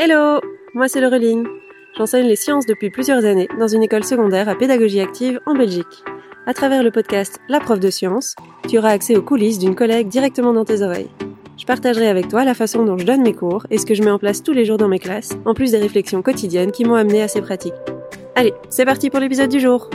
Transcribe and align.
Hello 0.00 0.40
Moi 0.74 0.86
c'est 0.86 1.00
Laureline. 1.00 1.44
J'enseigne 1.96 2.28
les 2.28 2.36
sciences 2.36 2.66
depuis 2.66 2.88
plusieurs 2.88 3.24
années 3.24 3.48
dans 3.58 3.66
une 3.66 3.82
école 3.82 4.04
secondaire 4.04 4.48
à 4.48 4.54
pédagogie 4.54 5.00
active 5.00 5.40
en 5.44 5.54
Belgique. 5.54 6.04
À 6.46 6.54
travers 6.54 6.84
le 6.84 6.92
podcast 6.92 7.40
La 7.48 7.58
prof 7.58 7.80
de 7.80 7.90
sciences, 7.90 8.36
tu 8.68 8.78
auras 8.78 8.90
accès 8.90 9.16
aux 9.16 9.22
coulisses 9.22 9.58
d'une 9.58 9.74
collègue 9.74 10.06
directement 10.06 10.52
dans 10.52 10.64
tes 10.64 10.82
oreilles. 10.82 11.10
Je 11.56 11.64
partagerai 11.64 12.06
avec 12.06 12.28
toi 12.28 12.44
la 12.44 12.54
façon 12.54 12.84
dont 12.84 12.96
je 12.96 13.04
donne 13.04 13.22
mes 13.22 13.34
cours 13.34 13.66
et 13.70 13.78
ce 13.78 13.86
que 13.86 13.94
je 13.94 14.04
mets 14.04 14.12
en 14.12 14.20
place 14.20 14.44
tous 14.44 14.52
les 14.52 14.64
jours 14.64 14.76
dans 14.76 14.86
mes 14.86 15.00
classes, 15.00 15.36
en 15.44 15.52
plus 15.52 15.72
des 15.72 15.78
réflexions 15.78 16.22
quotidiennes 16.22 16.70
qui 16.70 16.84
m'ont 16.84 16.94
amené 16.94 17.20
à 17.20 17.26
ces 17.26 17.40
pratiques. 17.40 17.74
Allez, 18.36 18.52
c'est 18.68 18.84
parti 18.84 19.10
pour 19.10 19.18
l'épisode 19.18 19.50
du 19.50 19.58
jour 19.58 19.90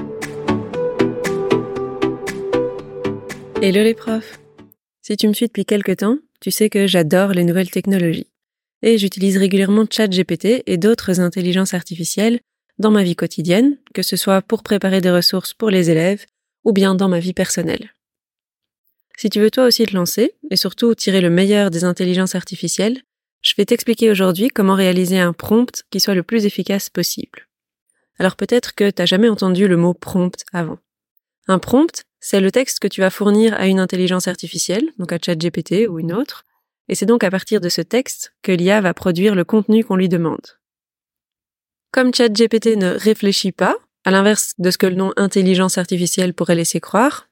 Hello 3.62 3.82
les 3.82 3.94
profs 3.94 4.42
Si 5.02 5.16
tu 5.16 5.30
me 5.30 5.34
suis 5.34 5.48
depuis 5.48 5.64
quelques 5.64 5.96
temps, 5.96 6.18
tu 6.42 6.52
sais 6.52 6.70
que 6.70 6.88
j'adore 6.88 7.30
les 7.30 7.46
nouvelles 7.46 7.72
technologies. 7.72 8.33
Et 8.84 8.98
j'utilise 8.98 9.38
régulièrement 9.38 9.86
ChatGPT 9.90 10.62
et 10.68 10.78
d'autres 10.78 11.22
intelligences 11.22 11.74
artificielles 11.74 12.42
dans 12.78 12.92
ma 12.92 13.04
vie 13.04 13.16
quotidienne, 13.16 13.78
que 13.94 14.02
ce 14.02 14.18
soit 14.18 14.42
pour 14.42 14.62
préparer 14.62 15.00
des 15.00 15.10
ressources 15.10 15.54
pour 15.54 15.70
les 15.70 15.90
élèves 15.90 16.26
ou 16.66 16.74
bien 16.74 16.94
dans 16.94 17.08
ma 17.08 17.20
vie 17.20 17.34
personnelle. 17.34 17.94
Si 19.18 19.30
tu 19.30 19.40
veux 19.40 19.52
toi 19.52 19.66
aussi 19.66 19.86
te 19.86 19.96
lancer, 19.96 20.34
et 20.52 20.58
surtout 20.58 20.94
tirer 20.96 21.22
le 21.22 21.30
meilleur 21.30 21.72
des 21.72 21.86
intelligences 21.86 22.36
artificielles, 22.36 23.02
je 23.42 23.54
vais 23.58 23.66
t'expliquer 23.66 24.12
aujourd'hui 24.12 24.50
comment 24.50 24.76
réaliser 24.76 25.20
un 25.20 25.34
prompt 25.34 25.84
qui 25.90 26.02
soit 26.02 26.14
le 26.14 26.24
plus 26.24 26.46
efficace 26.46 26.90
possible. 26.90 27.48
Alors 28.20 28.36
peut-être 28.36 28.76
que 28.76 28.90
t'as 28.90 29.06
jamais 29.06 29.30
entendu 29.30 29.68
le 29.68 29.78
mot 29.78 29.94
prompt 29.94 30.44
avant. 30.52 30.78
Un 31.48 31.60
prompt, 31.60 32.04
c'est 32.20 32.40
le 32.40 32.52
texte 32.52 32.80
que 32.80 32.88
tu 32.88 33.02
vas 33.02 33.10
fournir 33.10 33.54
à 33.54 33.68
une 33.68 33.80
intelligence 33.80 34.28
artificielle, 34.28 34.90
donc 34.98 35.12
à 35.14 35.20
ChatGPT 35.24 35.88
ou 35.90 36.00
une 36.00 36.14
autre, 36.14 36.46
et 36.90 36.96
c'est 36.96 37.06
donc 37.06 37.24
à 37.24 37.32
partir 37.32 37.62
de 37.62 37.70
ce 37.70 37.82
texte 37.82 38.34
que 38.42 38.52
l'IA 38.52 38.82
va 38.82 38.94
produire 38.94 39.36
le 39.36 39.44
contenu 39.44 39.84
qu'on 39.84 39.96
lui 39.96 40.10
demande. 40.10 40.60
Comme 41.92 42.14
ChatGPT 42.14 42.76
ne 42.76 42.90
réfléchit 42.98 43.52
pas, 43.52 43.78
à 44.04 44.12
l'inverse 44.12 44.54
de 44.58 44.72
ce 44.72 44.78
que 44.78 44.88
le 44.88 44.96
nom 44.96 45.14
intelligence 45.16 45.78
artificielle 45.78 46.34
pourrait 46.34 46.56
laisser 46.56 46.80
croire, 46.80 47.30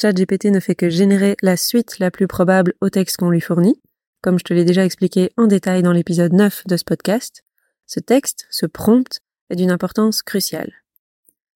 ChatGPT 0.00 0.46
ne 0.46 0.60
fait 0.60 0.74
que 0.74 0.88
générer 0.88 1.36
la 1.42 1.56
suite 1.56 1.98
la 1.98 2.10
plus 2.10 2.26
probable 2.26 2.74
au 2.80 2.88
texte 2.88 3.16
qu'on 3.16 3.30
lui 3.30 3.40
fournit, 3.40 3.80
comme 4.22 4.38
je 4.38 4.44
te 4.44 4.54
l'ai 4.54 4.64
déjà 4.64 4.84
expliqué 4.84 5.30
en 5.36 5.46
détail 5.46 5.82
dans 5.82 5.92
l'épisode 5.92 6.32
9 6.32 6.66
de 6.66 6.76
ce 6.76 6.84
podcast. 6.84 7.44
Ce 7.86 8.00
texte, 8.00 8.46
ce 8.50 8.66
prompt, 8.66 9.20
est 9.50 9.56
d'une 9.56 9.70
importance 9.70 10.22
cruciale. 10.22 10.72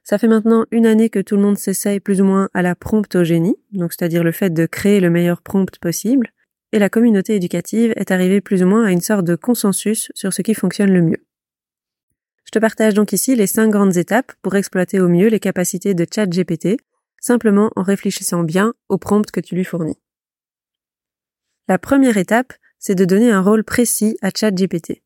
Ça 0.05 0.19
fait 0.19 0.29
maintenant 0.29 0.65
une 0.71 0.87
année 0.87 1.11
que 1.11 1.21
tout 1.21 1.37
le 1.37 1.43
monde 1.43 1.59
s'essaye 1.59 2.01
plus 2.01 2.21
ou 2.21 2.25
moins 2.25 2.49
à 2.55 2.63
la 2.63 2.75
promptogénie, 2.75 3.57
donc 3.73 3.93
c'est-à-dire 3.93 4.25
le 4.25 4.33
fait 4.33 4.51
de 4.51 4.67
créer 4.67 5.01
le 5.01 5.11
meilleur 5.11 5.43
prompt 5.43 5.79
possible, 5.79 6.33
et 6.73 6.79
la 6.79 6.89
communauté 6.89 7.35
éducative 7.35 7.93
est 7.97 8.11
arrivée 8.11 8.41
plus 8.41 8.63
ou 8.63 8.67
moins 8.67 8.85
à 8.85 8.93
une 8.93 9.01
sorte 9.01 9.25
de 9.25 9.35
consensus 9.35 10.11
sur 10.15 10.33
ce 10.33 10.43
qui 10.43 10.55
fonctionne 10.55 10.93
le 10.93 11.03
mieux. 11.03 11.25
Je 12.45 12.51
te 12.53 12.59
partage 12.59 12.95
donc 12.95 13.13
ici 13.13 13.37
les 13.37 13.47
cinq 13.47 13.71
grandes 13.71 13.97
étapes 13.97 14.33
pour 14.43 14.57
exploiter 14.57 15.01
au 15.01 15.09
mieux 15.09 15.29
les 15.29 15.41
capacités 15.41 15.95
de 15.95 16.07
ChatGPT, 16.13 16.79
simplement 17.21 17.71
en 17.77 17.83
réfléchissant 17.83 18.43
bien 18.43 18.75
au 18.89 18.99
prompt 18.99 19.31
que 19.31 19.41
tu 19.41 19.55
lui 19.55 19.65
fournis. 19.65 19.99
La 21.69 21.79
première 21.79 22.17
étape, 22.17 22.53
c'est 22.79 22.95
de 22.95 23.05
donner 23.05 23.31
un 23.31 23.41
rôle 23.41 23.63
précis 23.63 24.17
à 24.23 24.31
ChatGPT. 24.37 25.03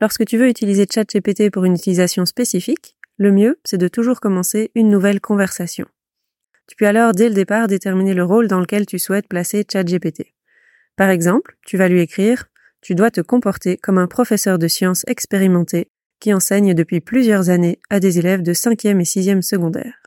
Lorsque 0.00 0.24
tu 0.24 0.38
veux 0.38 0.48
utiliser 0.48 0.86
ChatGPT 0.90 1.50
pour 1.50 1.64
une 1.64 1.74
utilisation 1.74 2.24
spécifique, 2.24 2.96
le 3.18 3.32
mieux, 3.32 3.60
c'est 3.64 3.78
de 3.78 3.88
toujours 3.88 4.20
commencer 4.20 4.70
une 4.74 4.88
nouvelle 4.88 5.20
conversation. 5.20 5.86
Tu 6.68 6.76
peux 6.76 6.86
alors 6.86 7.12
dès 7.12 7.28
le 7.28 7.34
départ 7.34 7.66
déterminer 7.66 8.14
le 8.14 8.24
rôle 8.24 8.46
dans 8.46 8.60
lequel 8.60 8.86
tu 8.86 8.98
souhaites 8.98 9.26
placer 9.26 9.66
ChatGPT. 9.70 10.34
Par 10.98 11.10
exemple, 11.10 11.56
tu 11.64 11.76
vas 11.76 11.88
lui 11.88 12.00
écrire 12.00 12.46
Tu 12.80 12.96
dois 12.96 13.12
te 13.12 13.20
comporter 13.20 13.76
comme 13.76 13.98
un 13.98 14.08
professeur 14.08 14.58
de 14.58 14.66
sciences 14.66 15.04
expérimenté 15.06 15.92
qui 16.18 16.34
enseigne 16.34 16.74
depuis 16.74 17.00
plusieurs 17.00 17.50
années 17.50 17.78
à 17.88 18.00
des 18.00 18.18
élèves 18.18 18.42
de 18.42 18.52
5e 18.52 18.98
et 18.98 19.04
6e 19.04 19.42
secondaire. 19.42 20.02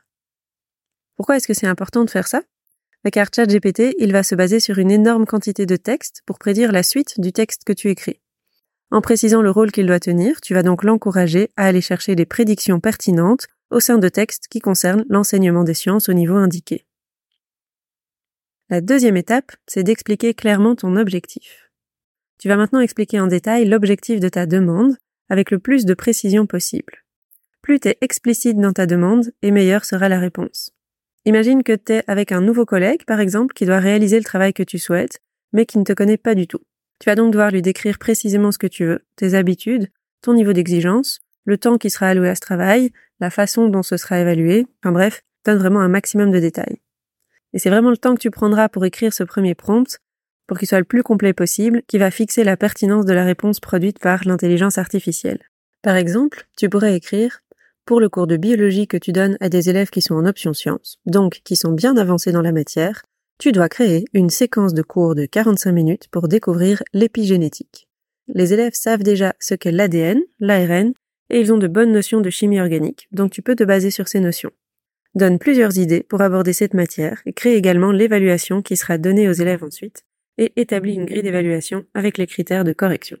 Pourquoi 1.16 1.38
est-ce 1.38 1.48
que 1.48 1.54
c'est 1.54 1.66
important 1.66 2.04
de 2.04 2.10
faire 2.10 2.28
ça? 2.28 2.42
Bah, 3.04 3.10
Car 3.10 3.28
ChatGPT, 3.34 3.94
il 3.98 4.12
va 4.12 4.22
se 4.22 4.34
baser 4.34 4.60
sur 4.60 4.78
une 4.78 4.90
énorme 4.90 5.24
quantité 5.24 5.64
de 5.64 5.76
texte 5.76 6.20
pour 6.26 6.38
prédire 6.38 6.72
la 6.72 6.82
suite 6.82 7.18
du 7.18 7.32
texte 7.32 7.64
que 7.64 7.72
tu 7.72 7.88
écris. 7.88 8.20
En 8.90 9.00
précisant 9.00 9.40
le 9.40 9.50
rôle 9.50 9.72
qu'il 9.72 9.86
doit 9.86 9.98
tenir, 9.98 10.42
tu 10.42 10.52
vas 10.52 10.62
donc 10.62 10.84
l'encourager 10.84 11.48
à 11.56 11.64
aller 11.64 11.80
chercher 11.80 12.16
des 12.16 12.26
prédictions 12.26 12.80
pertinentes 12.80 13.46
au 13.70 13.80
sein 13.80 13.96
de 13.96 14.10
textes 14.10 14.48
qui 14.50 14.58
concernent 14.58 15.06
l'enseignement 15.08 15.64
des 15.64 15.72
sciences 15.72 16.10
au 16.10 16.12
niveau 16.12 16.36
indiqué. 16.36 16.84
La 18.72 18.80
deuxième 18.80 19.18
étape, 19.18 19.52
c'est 19.66 19.82
d'expliquer 19.82 20.32
clairement 20.32 20.74
ton 20.74 20.96
objectif. 20.96 21.70
Tu 22.38 22.48
vas 22.48 22.56
maintenant 22.56 22.80
expliquer 22.80 23.20
en 23.20 23.26
détail 23.26 23.66
l'objectif 23.66 24.18
de 24.18 24.30
ta 24.30 24.46
demande 24.46 24.96
avec 25.28 25.50
le 25.50 25.58
plus 25.58 25.84
de 25.84 25.92
précision 25.92 26.46
possible. 26.46 27.04
Plus 27.60 27.80
tu 27.80 27.88
es 27.88 27.98
explicite 28.00 28.58
dans 28.58 28.72
ta 28.72 28.86
demande, 28.86 29.30
et 29.42 29.50
meilleure 29.50 29.84
sera 29.84 30.08
la 30.08 30.18
réponse. 30.18 30.70
Imagine 31.26 31.62
que 31.62 31.76
tu 31.76 31.92
es 31.92 32.04
avec 32.06 32.32
un 32.32 32.40
nouveau 32.40 32.64
collègue, 32.64 33.04
par 33.04 33.20
exemple, 33.20 33.52
qui 33.52 33.66
doit 33.66 33.78
réaliser 33.78 34.16
le 34.16 34.24
travail 34.24 34.54
que 34.54 34.62
tu 34.62 34.78
souhaites, 34.78 35.20
mais 35.52 35.66
qui 35.66 35.76
ne 35.76 35.84
te 35.84 35.92
connaît 35.92 36.16
pas 36.16 36.34
du 36.34 36.46
tout. 36.46 36.62
Tu 36.98 37.10
vas 37.10 37.14
donc 37.14 37.30
devoir 37.30 37.50
lui 37.50 37.60
décrire 37.60 37.98
précisément 37.98 38.52
ce 38.52 38.58
que 38.58 38.66
tu 38.66 38.86
veux, 38.86 39.04
tes 39.16 39.34
habitudes, 39.34 39.90
ton 40.22 40.32
niveau 40.32 40.54
d'exigence, 40.54 41.20
le 41.44 41.58
temps 41.58 41.76
qui 41.76 41.90
sera 41.90 42.06
alloué 42.06 42.30
à 42.30 42.34
ce 42.34 42.40
travail, 42.40 42.90
la 43.20 43.28
façon 43.28 43.68
dont 43.68 43.82
ce 43.82 43.98
sera 43.98 44.18
évalué, 44.18 44.66
enfin 44.82 44.92
bref, 44.92 45.20
donne 45.44 45.58
vraiment 45.58 45.80
un 45.80 45.88
maximum 45.88 46.30
de 46.30 46.38
détails. 46.38 46.80
Et 47.52 47.58
c'est 47.58 47.70
vraiment 47.70 47.90
le 47.90 47.96
temps 47.96 48.14
que 48.14 48.20
tu 48.20 48.30
prendras 48.30 48.68
pour 48.68 48.84
écrire 48.84 49.12
ce 49.12 49.24
premier 49.24 49.54
prompt, 49.54 49.98
pour 50.46 50.58
qu'il 50.58 50.68
soit 50.68 50.78
le 50.78 50.84
plus 50.84 51.02
complet 51.02 51.32
possible, 51.32 51.82
qui 51.86 51.98
va 51.98 52.10
fixer 52.10 52.44
la 52.44 52.56
pertinence 52.56 53.04
de 53.04 53.12
la 53.12 53.24
réponse 53.24 53.60
produite 53.60 53.98
par 53.98 54.26
l'intelligence 54.26 54.78
artificielle. 54.78 55.40
Par 55.82 55.96
exemple, 55.96 56.46
tu 56.56 56.68
pourrais 56.68 56.96
écrire 56.96 57.40
pour 57.84 58.00
le 58.00 58.08
cours 58.08 58.26
de 58.26 58.36
biologie 58.36 58.86
que 58.86 58.96
tu 58.96 59.12
donnes 59.12 59.36
à 59.40 59.48
des 59.48 59.68
élèves 59.68 59.90
qui 59.90 60.02
sont 60.02 60.14
en 60.14 60.26
option 60.26 60.52
sciences, 60.52 60.98
donc 61.04 61.40
qui 61.44 61.56
sont 61.56 61.72
bien 61.72 61.96
avancés 61.96 62.32
dans 62.32 62.42
la 62.42 62.52
matière, 62.52 63.02
tu 63.38 63.50
dois 63.50 63.68
créer 63.68 64.04
une 64.12 64.30
séquence 64.30 64.72
de 64.72 64.82
cours 64.82 65.16
de 65.16 65.26
45 65.26 65.72
minutes 65.72 66.08
pour 66.12 66.28
découvrir 66.28 66.82
l'épigénétique. 66.92 67.88
Les 68.28 68.52
élèves 68.52 68.74
savent 68.74 69.02
déjà 69.02 69.34
ce 69.40 69.54
qu'est 69.54 69.72
l'ADN, 69.72 70.20
l'ARN, 70.38 70.92
et 71.28 71.40
ils 71.40 71.52
ont 71.52 71.58
de 71.58 71.66
bonnes 71.66 71.92
notions 71.92 72.20
de 72.20 72.30
chimie 72.30 72.60
organique, 72.60 73.08
donc 73.10 73.32
tu 73.32 73.42
peux 73.42 73.56
te 73.56 73.64
baser 73.64 73.90
sur 73.90 74.06
ces 74.06 74.20
notions. 74.20 74.52
Donne 75.14 75.38
plusieurs 75.38 75.78
idées 75.78 76.02
pour 76.02 76.22
aborder 76.22 76.54
cette 76.54 76.72
matière 76.72 77.20
et 77.26 77.34
crée 77.34 77.54
également 77.54 77.92
l'évaluation 77.92 78.62
qui 78.62 78.76
sera 78.76 78.96
donnée 78.96 79.28
aux 79.28 79.32
élèves 79.32 79.62
ensuite, 79.62 80.04
et 80.38 80.52
établis 80.56 80.94
une 80.94 81.04
grille 81.04 81.22
d'évaluation 81.22 81.84
avec 81.92 82.16
les 82.16 82.26
critères 82.26 82.64
de 82.64 82.72
correction. 82.72 83.18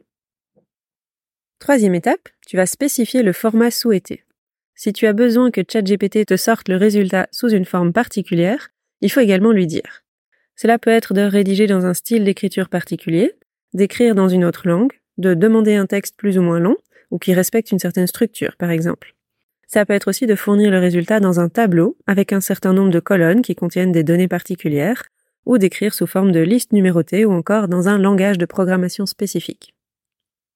Troisième 1.58 1.94
étape, 1.94 2.30
tu 2.46 2.56
vas 2.56 2.66
spécifier 2.66 3.22
le 3.22 3.32
format 3.32 3.70
souhaité. 3.70 4.24
Si 4.74 4.92
tu 4.92 5.06
as 5.06 5.12
besoin 5.12 5.50
que 5.50 5.60
ChatGPT 5.70 6.26
te 6.26 6.36
sorte 6.36 6.68
le 6.68 6.76
résultat 6.76 7.28
sous 7.30 7.50
une 7.50 7.66
forme 7.66 7.92
particulière, 7.92 8.70
il 9.02 9.12
faut 9.12 9.20
également 9.20 9.52
lui 9.52 9.66
dire. 9.66 10.02
Cela 10.56 10.78
peut 10.78 10.90
être 10.90 11.12
de 11.12 11.20
rédiger 11.20 11.66
dans 11.66 11.84
un 11.84 11.94
style 11.94 12.24
d'écriture 12.24 12.68
particulier, 12.68 13.34
d'écrire 13.74 14.14
dans 14.14 14.28
une 14.28 14.44
autre 14.44 14.66
langue, 14.66 14.92
de 15.18 15.34
demander 15.34 15.74
un 15.74 15.86
texte 15.86 16.16
plus 16.16 16.38
ou 16.38 16.42
moins 16.42 16.58
long, 16.58 16.76
ou 17.10 17.18
qui 17.18 17.34
respecte 17.34 17.70
une 17.70 17.78
certaine 17.78 18.06
structure, 18.06 18.56
par 18.56 18.70
exemple. 18.70 19.14
Ça 19.72 19.86
peut 19.86 19.94
être 19.94 20.08
aussi 20.08 20.26
de 20.26 20.34
fournir 20.34 20.70
le 20.70 20.78
résultat 20.78 21.18
dans 21.18 21.40
un 21.40 21.48
tableau 21.48 21.96
avec 22.06 22.34
un 22.34 22.42
certain 22.42 22.74
nombre 22.74 22.90
de 22.90 23.00
colonnes 23.00 23.40
qui 23.40 23.54
contiennent 23.54 23.90
des 23.90 24.04
données 24.04 24.28
particulières, 24.28 25.04
ou 25.46 25.56
d'écrire 25.56 25.94
sous 25.94 26.06
forme 26.06 26.30
de 26.30 26.40
liste 26.40 26.72
numérotée 26.72 27.24
ou 27.24 27.32
encore 27.32 27.68
dans 27.68 27.88
un 27.88 27.96
langage 27.96 28.36
de 28.36 28.44
programmation 28.44 29.06
spécifique. 29.06 29.74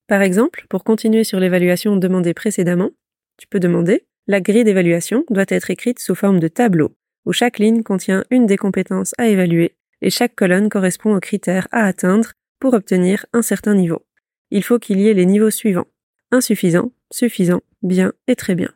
Par 0.07 0.21
exemple, 0.21 0.67
pour 0.69 0.85
continuer 0.85 1.25
sur 1.25 1.41
l'évaluation 1.41 1.97
demandée 1.97 2.35
précédemment, 2.35 2.91
tu 3.39 3.47
peux 3.47 3.59
demander 3.59 4.05
la 4.27 4.43
grille 4.43 4.65
d'évaluation 4.65 5.25
doit 5.31 5.47
être 5.49 5.71
écrite 5.71 5.99
sous 5.99 6.15
forme 6.15 6.39
de 6.39 6.49
tableau, 6.49 6.95
où 7.25 7.33
chaque 7.33 7.59
ligne 7.59 7.83
contient 7.83 8.23
une 8.29 8.45
des 8.45 8.59
compétences 8.59 9.15
à 9.17 9.29
évaluer 9.29 9.77
et 10.03 10.11
chaque 10.11 10.35
colonne 10.35 10.69
correspond 10.69 11.17
aux 11.17 11.21
critères 11.21 11.69
à 11.73 11.87
atteindre 11.87 12.33
pour 12.61 12.75
obtenir 12.75 13.25
un 13.33 13.41
certain 13.41 13.75
niveau. 13.75 14.05
Il 14.51 14.63
faut 14.63 14.79
qu'il 14.79 15.01
y 15.01 15.09
ait 15.09 15.15
les 15.15 15.25
niveaux 15.25 15.51
suivants. 15.51 15.89
Insuffisant, 16.33 16.93
suffisant, 17.11 17.63
bien 17.83 18.13
et 18.29 18.37
très 18.37 18.55
bien. 18.55 18.76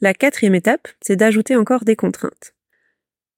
La 0.00 0.14
quatrième 0.14 0.54
étape, 0.54 0.86
c'est 1.00 1.16
d'ajouter 1.16 1.56
encore 1.56 1.84
des 1.84 1.96
contraintes. 1.96 2.54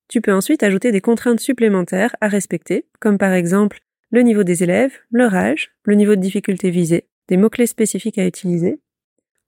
Tu 0.09 0.21
peux 0.21 0.35
ensuite 0.35 0.63
ajouter 0.63 0.93
des 0.93 1.01
contraintes 1.01 1.41
supplémentaires 1.41 2.15
à 2.21 2.29
respecter, 2.29 2.85
comme 3.01 3.17
par 3.17 3.33
exemple 3.33 3.81
le 4.11 4.21
niveau 4.21 4.43
des 4.43 4.63
élèves, 4.63 4.99
leur 5.11 5.35
âge, 5.35 5.71
le 5.85 5.95
niveau 5.95 6.17
de 6.17 6.21
difficulté 6.21 6.71
visé, 6.71 7.07
des 7.29 7.39
mots-clés 7.39 7.67
spécifiques 7.67 8.19
à 8.19 8.27
utiliser, 8.27 8.79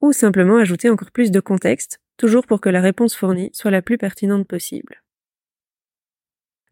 ou 0.00 0.12
simplement 0.12 0.56
ajouter 0.56 0.88
encore 0.88 1.10
plus 1.10 1.30
de 1.30 1.40
contexte, 1.40 2.00
toujours 2.16 2.46
pour 2.46 2.62
que 2.62 2.70
la 2.70 2.80
réponse 2.80 3.14
fournie 3.14 3.50
soit 3.52 3.70
la 3.70 3.82
plus 3.82 3.98
pertinente 3.98 4.46
possible. 4.46 5.02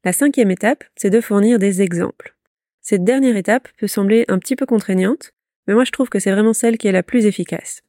La 0.04 0.14
cinquième 0.14 0.50
étape, 0.50 0.84
c'est 0.96 1.10
de 1.10 1.20
fournir 1.20 1.58
des 1.58 1.82
exemples. 1.82 2.34
Cette 2.80 3.04
dernière 3.04 3.36
étape 3.36 3.68
peut 3.76 3.88
sembler 3.88 4.24
un 4.28 4.38
petit 4.38 4.56
peu 4.56 4.64
contraignante, 4.64 5.32
mais 5.66 5.74
moi 5.74 5.84
je 5.84 5.92
trouve 5.92 6.08
que 6.08 6.18
c'est 6.18 6.32
vraiment 6.32 6.54
celle 6.54 6.78
qui 6.78 6.88
est 6.88 6.92
la 6.92 7.02
plus 7.02 7.26
efficace. 7.26 7.82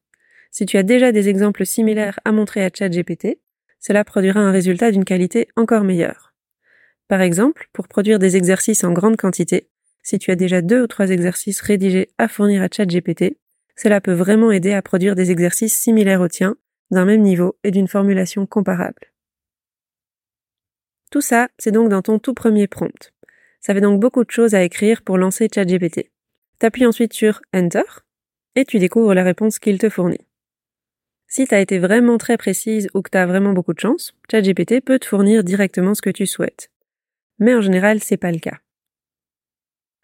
Si 0.51 0.65
tu 0.65 0.77
as 0.77 0.83
déjà 0.83 1.12
des 1.12 1.30
exemples 1.30 1.65
similaires 1.65 2.19
à 2.25 2.31
montrer 2.31 2.63
à 2.63 2.69
ChatGPT, 2.74 3.39
cela 3.80 4.03
produira 4.03 4.42
un 4.42 4.51
résultat 4.51 4.92
d'une 4.92 5.06
qualité 5.06 5.48
encore 5.56 5.83
meilleure. 5.83 6.33
Par 7.07 7.21
exemple, 7.21 7.69
pour 7.74 7.88
produire 7.88 8.19
des 8.19 8.36
exercices 8.36 8.83
en 8.83 8.92
grande 8.92 9.18
quantité, 9.18 9.68
Si 10.03 10.18
tu 10.18 10.31
as 10.31 10.36
déjà 10.36 10.62
deux 10.62 10.81
ou 10.81 10.88
trois 10.88 11.12
exercices 11.12 11.62
rédigés 11.62 12.09
à 12.18 12.27
fournir 12.27 12.63
à 12.63 12.68
ChatGPT, 12.71 13.38
cela 13.75 14.01
peut 14.01 14.13
vraiment 14.13 14.51
aider 14.51 14.74
à 14.74 14.81
produire 14.81 15.15
des 15.15 15.30
exercices 15.30 15.77
similaires 15.77 16.21
au 16.21 16.27
tien, 16.27 16.56
d'un 16.89 17.06
même 17.06 17.21
niveau 17.21 17.56
et 17.63 17.69
d'une 17.69 17.88
formulation 17.88 18.47
comparable. 18.47 19.13
Tout 21.12 21.21
ça, 21.21 21.50
c'est 21.59 21.71
donc 21.71 21.89
dans 21.89 22.01
ton 22.01 22.18
tout 22.18 22.33
premier 22.33 22.68
prompt. 22.68 23.13
Ça 23.59 23.75
fait 23.75 23.81
donc 23.81 24.00
beaucoup 24.00 24.24
de 24.24 24.31
choses 24.31 24.56
à 24.56 24.63
écrire 24.63 25.04
pour 25.04 25.19
lancer 25.19 25.47
ChatGPT. 25.54 26.12
T'appuies 26.57 26.88
ensuite 26.88 27.13
sur 27.13 27.42
Enter 27.54 27.83
et 28.56 28.65
tu 28.65 28.80
découvres 28.80 29.13
la 29.13 29.24
réponse 29.24 29.59
qu'il 29.59 29.77
te 29.77 29.89
fournit. 29.89 30.25
Si 31.33 31.48
tu 31.48 31.56
été 31.56 31.80
vraiment 31.80 32.18
très 32.18 32.36
précise 32.36 32.89
ou 32.94 33.01
que 33.01 33.10
tu 33.10 33.18
vraiment 33.25 33.54
beaucoup 33.54 33.74
de 33.74 33.80
chance, 33.80 34.13
ChatGPT 34.30 34.81
peut 34.81 35.00
te 35.00 35.06
fournir 35.06 35.45
directement 35.45 35.95
ce 35.95 36.01
que 36.01 36.10
tu 36.10 36.28
souhaites. 36.28 36.69
Mais 37.39 37.56
en 37.56 37.62
général, 37.62 38.01
c'est 38.01 38.18
pas 38.18 38.33
le 38.33 38.39
cas. 38.39 38.57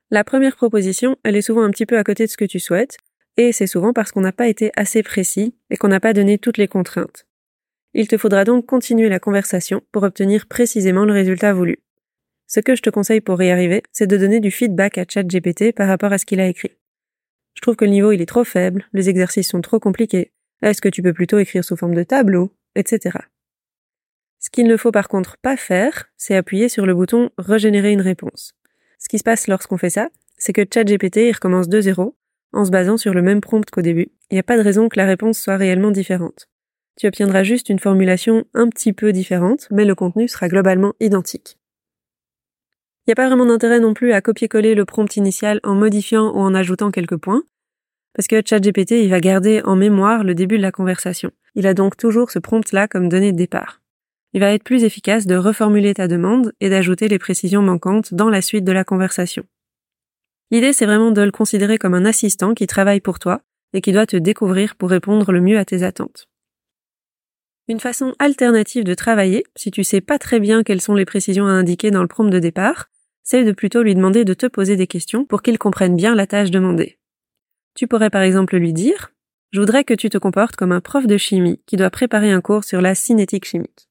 La 0.09 0.23
première 0.23 0.55
proposition, 0.55 1.17
elle 1.25 1.35
est 1.35 1.41
souvent 1.41 1.63
un 1.63 1.69
petit 1.71 1.85
peu 1.85 1.97
à 1.97 2.05
côté 2.05 2.25
de 2.25 2.31
ce 2.31 2.37
que 2.37 2.45
tu 2.45 2.61
souhaites, 2.61 2.95
et 3.35 3.51
c'est 3.51 3.67
souvent 3.67 3.91
parce 3.91 4.13
qu'on 4.13 4.21
n'a 4.21 4.31
pas 4.31 4.47
été 4.47 4.71
assez 4.77 5.03
précis 5.03 5.53
et 5.69 5.75
qu'on 5.75 5.89
n'a 5.89 5.99
pas 5.99 6.13
donné 6.13 6.37
toutes 6.37 6.57
les 6.57 6.69
contraintes. 6.69 7.25
Il 7.93 8.07
te 8.07 8.17
faudra 8.17 8.45
donc 8.45 8.65
continuer 8.65 9.09
la 9.09 9.19
conversation 9.19 9.81
pour 9.91 10.03
obtenir 10.03 10.45
précisément 10.47 11.03
le 11.03 11.11
résultat 11.11 11.53
voulu. 11.53 11.79
Ce 12.47 12.61
que 12.61 12.73
je 12.73 12.81
te 12.81 12.89
conseille 12.89 13.19
pour 13.19 13.43
y 13.43 13.51
arriver, 13.51 13.83
c'est 13.91 14.07
de 14.07 14.15
donner 14.15 14.39
du 14.39 14.49
feedback 14.49 14.97
à 14.97 15.03
ChatGPT 15.05 15.75
par 15.75 15.89
rapport 15.89 16.13
à 16.13 16.19
ce 16.19 16.25
qu'il 16.25 16.39
a 16.39 16.47
écrit. 16.47 16.71
Je 17.53 17.59
trouve 17.59 17.75
que 17.75 17.83
le 17.83 17.91
niveau 17.91 18.13
il 18.13 18.21
est 18.21 18.27
trop 18.27 18.45
faible, 18.45 18.87
les 18.93 19.09
exercices 19.09 19.49
sont 19.49 19.59
trop 19.59 19.81
compliqués, 19.81 20.31
est-ce 20.61 20.81
que 20.81 20.89
tu 20.89 21.01
peux 21.01 21.13
plutôt 21.13 21.39
écrire 21.39 21.63
sous 21.63 21.77
forme 21.77 21.95
de 21.95 22.03
tableau, 22.03 22.51
etc. 22.75 23.17
Ce 24.39 24.49
qu'il 24.49 24.67
ne 24.67 24.77
faut 24.77 24.91
par 24.91 25.07
contre 25.07 25.37
pas 25.37 25.57
faire, 25.57 26.09
c'est 26.17 26.35
appuyer 26.35 26.69
sur 26.69 26.85
le 26.85 26.93
bouton 26.93 27.31
Régénérer 27.37 27.91
une 27.91 28.01
réponse. 28.01 28.53
Ce 28.99 29.09
qui 29.09 29.19
se 29.19 29.23
passe 29.23 29.47
lorsqu'on 29.47 29.77
fait 29.77 29.89
ça, 29.89 30.09
c'est 30.37 30.53
que 30.53 30.65
ChatGPT 30.71 31.33
recommence 31.33 31.69
de 31.69 31.81
zéro, 31.81 32.15
en 32.53 32.65
se 32.65 32.71
basant 32.71 32.97
sur 32.97 33.13
le 33.13 33.21
même 33.21 33.41
prompt 33.41 33.69
qu'au 33.69 33.81
début. 33.81 34.09
Il 34.29 34.35
n'y 34.35 34.39
a 34.39 34.43
pas 34.43 34.57
de 34.57 34.63
raison 34.63 34.89
que 34.89 34.97
la 34.97 35.05
réponse 35.05 35.39
soit 35.39 35.57
réellement 35.57 35.91
différente. 35.91 36.47
Tu 36.97 37.07
obtiendras 37.07 37.43
juste 37.43 37.69
une 37.69 37.79
formulation 37.79 38.45
un 38.53 38.69
petit 38.69 38.93
peu 38.93 39.11
différente, 39.11 39.67
mais 39.69 39.85
le 39.85 39.95
contenu 39.95 40.27
sera 40.27 40.47
globalement 40.47 40.93
identique. 40.99 41.57
Il 43.05 43.09
n'y 43.09 43.13
a 43.13 43.15
pas 43.15 43.27
vraiment 43.27 43.45
d'intérêt 43.45 43.79
non 43.79 43.93
plus 43.93 44.11
à 44.11 44.21
copier-coller 44.21 44.75
le 44.75 44.85
prompt 44.85 45.15
initial 45.15 45.59
en 45.63 45.75
modifiant 45.75 46.33
ou 46.33 46.39
en 46.39 46.53
ajoutant 46.53 46.91
quelques 46.91 47.17
points, 47.17 47.43
parce 48.17 48.27
que 48.27 48.41
ChatGPT, 48.43 48.93
il 49.03 49.09
va 49.11 49.19
garder 49.19 49.61
en 49.63 49.75
mémoire 49.75 50.23
le 50.23 50.33
début 50.33 50.57
de 50.57 50.63
la 50.63 50.71
conversation. 50.71 51.29
Il 51.53 51.67
a 51.67 51.75
donc 51.75 51.95
toujours 51.97 52.31
ce 52.31 52.39
prompt-là 52.39 52.87
comme 52.87 53.09
donnée 53.09 53.31
de 53.31 53.37
départ. 53.37 53.79
Il 54.33 54.39
va 54.39 54.51
être 54.53 54.63
plus 54.63 54.83
efficace 54.83 55.27
de 55.27 55.35
reformuler 55.35 55.93
ta 55.93 56.07
demande 56.07 56.51
et 56.59 56.71
d'ajouter 56.71 57.09
les 57.09 57.19
précisions 57.19 57.61
manquantes 57.61 58.15
dans 58.15 58.31
la 58.31 58.41
suite 58.41 58.63
de 58.63 58.71
la 58.71 58.83
conversation. 58.83 59.43
L'idée, 60.49 60.73
c'est 60.73 60.87
vraiment 60.87 61.11
de 61.11 61.21
le 61.21 61.29
considérer 61.29 61.77
comme 61.77 61.93
un 61.93 62.05
assistant 62.05 62.55
qui 62.55 62.65
travaille 62.65 63.01
pour 63.01 63.19
toi 63.19 63.41
et 63.73 63.81
qui 63.81 63.91
doit 63.91 64.07
te 64.07 64.17
découvrir 64.17 64.75
pour 64.77 64.89
répondre 64.89 65.31
le 65.31 65.39
mieux 65.39 65.59
à 65.59 65.65
tes 65.65 65.83
attentes. 65.83 66.27
Une 67.67 67.79
façon 67.79 68.15
alternative 68.17 68.83
de 68.83 68.95
travailler, 68.95 69.43
si 69.55 69.69
tu 69.69 69.83
sais 69.83 70.01
pas 70.01 70.17
très 70.17 70.39
bien 70.39 70.63
quelles 70.63 70.81
sont 70.81 70.95
les 70.95 71.05
précisions 71.05 71.45
à 71.45 71.51
indiquer 71.51 71.91
dans 71.91 72.01
le 72.01 72.07
prompt 72.07 72.31
de 72.31 72.39
départ, 72.39 72.89
c'est 73.21 73.43
de 73.43 73.51
plutôt 73.51 73.83
lui 73.83 73.93
demander 73.93 74.25
de 74.25 74.33
te 74.33 74.47
poser 74.47 74.75
des 74.75 74.87
questions 74.87 75.23
pour 75.23 75.43
qu'il 75.43 75.59
comprenne 75.59 75.95
bien 75.95 76.15
la 76.15 76.25
tâche 76.25 76.49
demandée. 76.49 76.97
Tu 77.77 77.85
pourrais 77.85 78.09
par 78.09 78.23
exemple 78.23 78.57
lui 78.57 78.73
dire 78.73 79.11
Je 79.51 79.59
voudrais 79.59 79.83
que 79.83 79.93
tu 79.93 80.09
te 80.09 80.17
comportes 80.17 80.55
comme 80.55 80.71
un 80.71 80.81
prof 80.81 81.05
de 81.05 81.15
chimie 81.15 81.61
qui 81.67 81.75
doit 81.75 81.91
préparer 81.91 82.31
un 82.31 82.41
cours 82.41 82.63
sur 82.63 82.81
la 82.81 82.95
cinétique 82.95 83.45
chimique. 83.45 83.87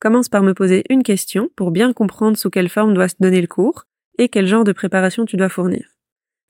Commence 0.00 0.28
par 0.28 0.42
me 0.42 0.52
poser 0.52 0.82
une 0.90 1.04
question 1.04 1.48
pour 1.54 1.70
bien 1.70 1.92
comprendre 1.92 2.36
sous 2.36 2.50
quelle 2.50 2.68
forme 2.68 2.92
doit 2.92 3.06
se 3.06 3.14
donner 3.20 3.40
le 3.40 3.46
cours 3.46 3.84
et 4.18 4.28
quel 4.28 4.48
genre 4.48 4.64
de 4.64 4.72
préparation 4.72 5.26
tu 5.26 5.36
dois 5.36 5.48
fournir. 5.48 5.90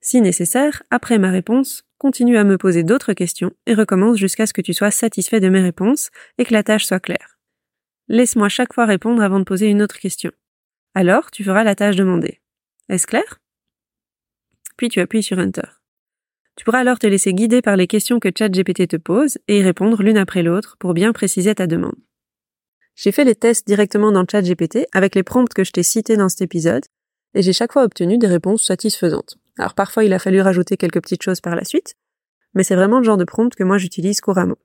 Si 0.00 0.22
nécessaire, 0.22 0.82
après 0.90 1.18
ma 1.18 1.30
réponse, 1.30 1.84
continue 1.98 2.38
à 2.38 2.44
me 2.44 2.56
poser 2.56 2.82
d'autres 2.82 3.12
questions 3.12 3.52
et 3.66 3.74
recommence 3.74 4.16
jusqu'à 4.16 4.46
ce 4.46 4.54
que 4.54 4.62
tu 4.62 4.72
sois 4.72 4.90
satisfait 4.90 5.40
de 5.40 5.50
mes 5.50 5.60
réponses 5.60 6.08
et 6.38 6.46
que 6.46 6.54
la 6.54 6.62
tâche 6.62 6.86
soit 6.86 6.98
claire. 6.98 7.38
Laisse-moi 8.08 8.48
chaque 8.48 8.72
fois 8.72 8.86
répondre 8.86 9.22
avant 9.22 9.38
de 9.38 9.44
poser 9.44 9.66
une 9.66 9.82
autre 9.82 9.98
question. 9.98 10.32
Alors, 10.94 11.30
tu 11.30 11.44
feras 11.44 11.62
la 11.62 11.74
tâche 11.74 11.96
demandée. 11.96 12.40
Est-ce 12.88 13.06
clair? 13.06 13.38
Puis 14.78 14.88
tu 14.88 15.00
appuies 15.00 15.22
sur 15.22 15.38
Enter. 15.38 15.79
Tu 16.60 16.64
pourras 16.64 16.80
alors 16.80 16.98
te 16.98 17.06
laisser 17.06 17.32
guider 17.32 17.62
par 17.62 17.74
les 17.74 17.86
questions 17.86 18.20
que 18.20 18.28
ChatGPT 18.28 18.86
te 18.86 18.96
pose 18.96 19.38
et 19.48 19.60
y 19.60 19.62
répondre 19.62 20.02
l'une 20.02 20.18
après 20.18 20.42
l'autre 20.42 20.76
pour 20.78 20.92
bien 20.92 21.14
préciser 21.14 21.54
ta 21.54 21.66
demande. 21.66 21.96
J'ai 22.96 23.12
fait 23.12 23.24
les 23.24 23.34
tests 23.34 23.66
directement 23.66 24.12
dans 24.12 24.26
ChatGPT 24.30 24.86
avec 24.92 25.14
les 25.14 25.22
prompts 25.22 25.54
que 25.54 25.64
je 25.64 25.70
t'ai 25.70 25.82
cités 25.82 26.18
dans 26.18 26.28
cet 26.28 26.42
épisode 26.42 26.84
et 27.32 27.40
j'ai 27.40 27.54
chaque 27.54 27.72
fois 27.72 27.84
obtenu 27.84 28.18
des 28.18 28.26
réponses 28.26 28.62
satisfaisantes. 28.62 29.38
Alors 29.56 29.72
parfois 29.72 30.04
il 30.04 30.12
a 30.12 30.18
fallu 30.18 30.42
rajouter 30.42 30.76
quelques 30.76 31.00
petites 31.00 31.22
choses 31.22 31.40
par 31.40 31.56
la 31.56 31.64
suite, 31.64 31.94
mais 32.52 32.62
c'est 32.62 32.76
vraiment 32.76 32.98
le 32.98 33.04
genre 33.04 33.16
de 33.16 33.24
prompt 33.24 33.54
que 33.54 33.64
moi 33.64 33.78
j'utilise 33.78 34.20
couramment. 34.20 34.58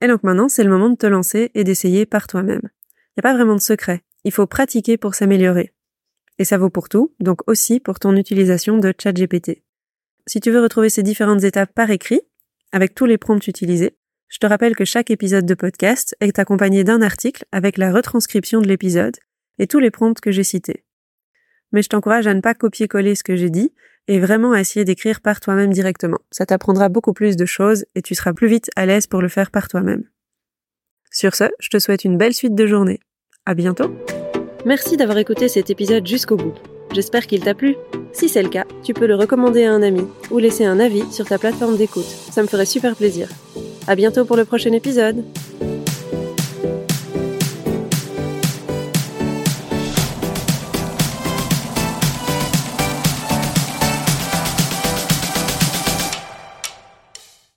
Et 0.00 0.08
donc 0.08 0.22
maintenant 0.22 0.48
c'est 0.48 0.64
le 0.64 0.70
moment 0.70 0.88
de 0.88 0.96
te 0.96 1.06
lancer 1.06 1.50
et 1.54 1.64
d'essayer 1.64 2.06
par 2.06 2.26
toi-même. 2.26 2.62
Il 2.62 3.18
n'y 3.18 3.20
a 3.20 3.22
pas 3.24 3.34
vraiment 3.34 3.56
de 3.56 3.60
secret, 3.60 4.04
il 4.24 4.32
faut 4.32 4.46
pratiquer 4.46 4.96
pour 4.96 5.16
s'améliorer. 5.16 5.74
Et 6.38 6.46
ça 6.46 6.56
vaut 6.56 6.70
pour 6.70 6.88
tout, 6.88 7.14
donc 7.20 7.46
aussi 7.46 7.78
pour 7.78 7.98
ton 7.98 8.16
utilisation 8.16 8.78
de 8.78 8.94
ChatGPT. 8.98 9.62
Si 10.26 10.40
tu 10.40 10.50
veux 10.50 10.62
retrouver 10.62 10.88
ces 10.88 11.02
différentes 11.02 11.42
étapes 11.44 11.72
par 11.74 11.90
écrit, 11.90 12.20
avec 12.70 12.94
tous 12.94 13.06
les 13.06 13.18
prompts 13.18 13.46
utilisés, 13.46 13.96
je 14.28 14.38
te 14.38 14.46
rappelle 14.46 14.76
que 14.76 14.84
chaque 14.84 15.10
épisode 15.10 15.44
de 15.44 15.54
podcast 15.54 16.16
est 16.20 16.38
accompagné 16.38 16.84
d'un 16.84 17.02
article 17.02 17.44
avec 17.52 17.76
la 17.76 17.92
retranscription 17.92 18.60
de 18.60 18.68
l'épisode 18.68 19.16
et 19.58 19.66
tous 19.66 19.78
les 19.78 19.90
prompts 19.90 20.20
que 20.20 20.30
j'ai 20.30 20.44
cités. 20.44 20.84
Mais 21.72 21.82
je 21.82 21.88
t'encourage 21.88 22.26
à 22.26 22.34
ne 22.34 22.40
pas 22.40 22.54
copier-coller 22.54 23.14
ce 23.14 23.24
que 23.24 23.36
j'ai 23.36 23.50
dit 23.50 23.74
et 24.08 24.20
vraiment 24.20 24.52
à 24.52 24.60
essayer 24.60 24.84
d'écrire 24.84 25.20
par 25.20 25.40
toi-même 25.40 25.72
directement. 25.72 26.18
Ça 26.30 26.46
t'apprendra 26.46 26.88
beaucoup 26.88 27.12
plus 27.12 27.36
de 27.36 27.44
choses 27.44 27.84
et 27.94 28.02
tu 28.02 28.14
seras 28.14 28.32
plus 28.32 28.48
vite 28.48 28.70
à 28.76 28.86
l'aise 28.86 29.06
pour 29.06 29.22
le 29.22 29.28
faire 29.28 29.50
par 29.50 29.68
toi-même. 29.68 30.04
Sur 31.10 31.34
ce, 31.34 31.44
je 31.60 31.68
te 31.68 31.78
souhaite 31.78 32.04
une 32.04 32.16
belle 32.16 32.34
suite 32.34 32.54
de 32.54 32.66
journée. 32.66 33.00
À 33.44 33.54
bientôt! 33.54 33.94
Merci 34.64 34.96
d'avoir 34.96 35.18
écouté 35.18 35.48
cet 35.48 35.68
épisode 35.70 36.06
jusqu'au 36.06 36.36
bout. 36.36 36.54
J'espère 36.92 37.26
qu'il 37.26 37.40
t'a 37.40 37.54
plu. 37.54 37.76
Si 38.12 38.28
c'est 38.28 38.42
le 38.42 38.48
cas, 38.48 38.64
tu 38.82 38.92
peux 38.92 39.06
le 39.06 39.14
recommander 39.14 39.64
à 39.64 39.72
un 39.72 39.82
ami 39.82 40.02
ou 40.30 40.38
laisser 40.38 40.64
un 40.64 40.78
avis 40.78 41.10
sur 41.10 41.26
ta 41.26 41.38
plateforme 41.38 41.76
d'écoute. 41.76 42.04
Ça 42.04 42.42
me 42.42 42.46
ferait 42.46 42.66
super 42.66 42.94
plaisir. 42.94 43.28
À 43.86 43.94
bientôt 43.96 44.24
pour 44.24 44.36
le 44.36 44.44
prochain 44.44 44.72
épisode. 44.72 45.24